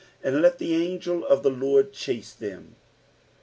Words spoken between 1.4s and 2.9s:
the Lard ehate them."